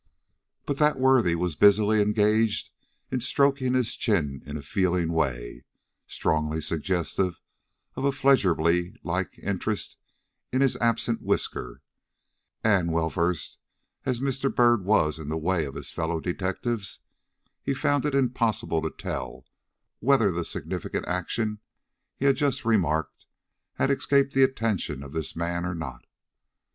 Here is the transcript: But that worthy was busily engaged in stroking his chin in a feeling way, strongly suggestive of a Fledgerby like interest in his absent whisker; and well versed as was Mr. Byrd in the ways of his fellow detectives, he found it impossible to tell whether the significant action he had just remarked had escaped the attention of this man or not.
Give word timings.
But 0.65 0.77
that 0.77 0.97
worthy 0.97 1.35
was 1.35 1.53
busily 1.55 2.01
engaged 2.01 2.71
in 3.11 3.21
stroking 3.21 3.75
his 3.75 3.95
chin 3.95 4.41
in 4.47 4.57
a 4.57 4.63
feeling 4.63 5.11
way, 5.11 5.63
strongly 6.07 6.59
suggestive 6.59 7.39
of 7.95 8.03
a 8.05 8.11
Fledgerby 8.11 8.95
like 9.03 9.37
interest 9.37 9.97
in 10.51 10.61
his 10.61 10.75
absent 10.77 11.21
whisker; 11.21 11.83
and 12.63 12.91
well 12.91 13.11
versed 13.11 13.59
as 14.03 14.19
was 14.19 14.39
Mr. 14.39 14.49
Byrd 14.55 14.79
in 15.19 15.29
the 15.29 15.37
ways 15.37 15.67
of 15.67 15.75
his 15.75 15.91
fellow 15.91 16.19
detectives, 16.19 17.01
he 17.61 17.75
found 17.75 18.03
it 18.03 18.15
impossible 18.15 18.81
to 18.81 18.89
tell 18.89 19.45
whether 19.99 20.31
the 20.31 20.43
significant 20.43 21.07
action 21.07 21.59
he 22.17 22.25
had 22.25 22.37
just 22.37 22.65
remarked 22.65 23.27
had 23.75 23.91
escaped 23.91 24.33
the 24.33 24.41
attention 24.41 25.03
of 25.03 25.11
this 25.13 25.35
man 25.35 25.63
or 25.63 25.75
not. 25.75 26.05